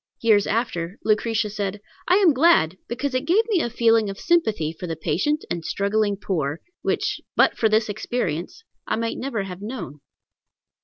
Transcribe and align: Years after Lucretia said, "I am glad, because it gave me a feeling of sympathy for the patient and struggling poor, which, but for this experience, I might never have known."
Years 0.19 0.47
after 0.47 0.97
Lucretia 1.03 1.51
said, 1.51 1.79
"I 2.07 2.15
am 2.15 2.33
glad, 2.33 2.79
because 2.87 3.13
it 3.13 3.25
gave 3.27 3.43
me 3.49 3.61
a 3.61 3.69
feeling 3.69 4.09
of 4.09 4.17
sympathy 4.19 4.73
for 4.73 4.87
the 4.87 4.95
patient 4.95 5.45
and 5.51 5.63
struggling 5.63 6.17
poor, 6.17 6.59
which, 6.81 7.21
but 7.35 7.55
for 7.55 7.69
this 7.69 7.87
experience, 7.87 8.63
I 8.87 8.95
might 8.95 9.19
never 9.19 9.43
have 9.43 9.61
known." 9.61 10.01